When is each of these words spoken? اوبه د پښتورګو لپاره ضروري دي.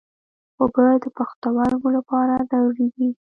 اوبه 0.61 0.85
د 1.03 1.05
پښتورګو 1.17 1.87
لپاره 1.97 2.33
ضروري 2.51 2.87
دي. 2.95 3.09